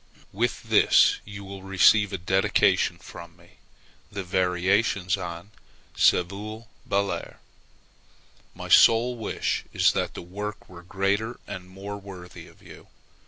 [0.33, 3.57] With this you will receive a dedication from me
[4.11, 5.51] [the variations on
[5.95, 7.37] "Se vuol ballare"].
[8.55, 12.87] My sole wish is that the work were greater and more worthy of you.